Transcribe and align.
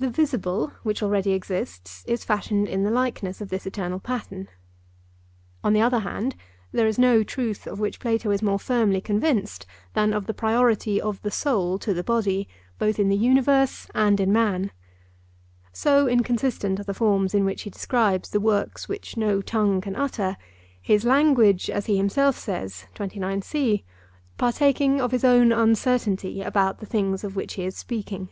The 0.00 0.10
visible, 0.10 0.70
which 0.84 1.02
already 1.02 1.32
exists, 1.32 2.04
is 2.06 2.22
fashioned 2.22 2.68
in 2.68 2.84
the 2.84 2.90
likeness 2.92 3.40
of 3.40 3.48
this 3.48 3.66
eternal 3.66 3.98
pattern. 3.98 4.46
On 5.64 5.72
the 5.72 5.80
other 5.80 5.98
hand, 5.98 6.36
there 6.70 6.86
is 6.86 7.00
no 7.00 7.24
truth 7.24 7.66
of 7.66 7.80
which 7.80 7.98
Plato 7.98 8.30
is 8.30 8.40
more 8.40 8.60
firmly 8.60 9.00
convinced 9.00 9.66
than 9.94 10.12
of 10.12 10.26
the 10.26 10.32
priority 10.34 11.00
of 11.00 11.20
the 11.22 11.32
soul 11.32 11.80
to 11.80 11.92
the 11.92 12.04
body, 12.04 12.48
both 12.78 13.00
in 13.00 13.08
the 13.08 13.16
universe 13.16 13.88
and 13.92 14.20
in 14.20 14.32
man. 14.32 14.70
So 15.72 16.06
inconsistent 16.06 16.78
are 16.78 16.84
the 16.84 16.94
forms 16.94 17.34
in 17.34 17.44
which 17.44 17.62
he 17.62 17.70
describes 17.70 18.30
the 18.30 18.38
works 18.38 18.88
which 18.88 19.16
no 19.16 19.42
tongue 19.42 19.80
can 19.80 19.96
utter—his 19.96 21.04
language, 21.04 21.68
as 21.68 21.86
he 21.86 21.96
himself 21.96 22.38
says, 22.38 22.86
partaking 24.36 25.00
of 25.00 25.10
his 25.10 25.24
own 25.24 25.50
uncertainty 25.50 26.40
about 26.40 26.78
the 26.78 26.86
things 26.86 27.24
of 27.24 27.34
which 27.34 27.54
he 27.54 27.64
is 27.64 27.76
speaking. 27.76 28.28